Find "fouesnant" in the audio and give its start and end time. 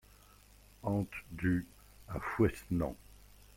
2.19-2.95